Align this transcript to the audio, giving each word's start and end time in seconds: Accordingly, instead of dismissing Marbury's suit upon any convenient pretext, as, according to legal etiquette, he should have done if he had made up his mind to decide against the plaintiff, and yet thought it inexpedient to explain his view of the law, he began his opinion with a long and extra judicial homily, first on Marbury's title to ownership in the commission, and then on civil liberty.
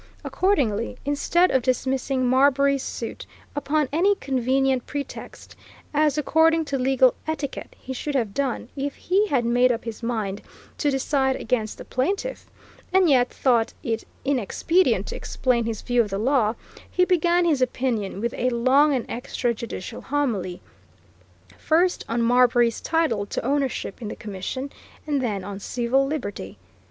Accordingly, 0.23 0.97
instead 1.05 1.51
of 1.51 1.61
dismissing 1.61 2.25
Marbury's 2.25 2.81
suit 2.81 3.27
upon 3.55 3.87
any 3.93 4.15
convenient 4.15 4.87
pretext, 4.87 5.55
as, 5.93 6.17
according 6.17 6.65
to 6.65 6.79
legal 6.79 7.13
etiquette, 7.27 7.75
he 7.79 7.93
should 7.93 8.15
have 8.15 8.33
done 8.33 8.69
if 8.75 8.95
he 8.95 9.27
had 9.27 9.45
made 9.45 9.71
up 9.71 9.83
his 9.83 10.01
mind 10.01 10.41
to 10.79 10.89
decide 10.89 11.35
against 11.35 11.77
the 11.77 11.85
plaintiff, 11.85 12.49
and 12.91 13.11
yet 13.11 13.29
thought 13.29 13.73
it 13.83 14.03
inexpedient 14.25 15.05
to 15.05 15.15
explain 15.15 15.65
his 15.65 15.83
view 15.83 16.01
of 16.01 16.09
the 16.09 16.17
law, 16.17 16.55
he 16.89 17.05
began 17.05 17.45
his 17.45 17.61
opinion 17.61 18.19
with 18.19 18.33
a 18.33 18.49
long 18.49 18.95
and 18.95 19.05
extra 19.07 19.53
judicial 19.53 20.01
homily, 20.01 20.63
first 21.59 22.03
on 22.09 22.23
Marbury's 22.23 22.81
title 22.81 23.27
to 23.27 23.45
ownership 23.45 24.01
in 24.01 24.07
the 24.07 24.15
commission, 24.15 24.71
and 25.05 25.21
then 25.21 25.43
on 25.43 25.59
civil 25.59 26.07
liberty. 26.07 26.57